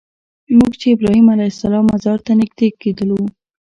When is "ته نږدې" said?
2.25-2.67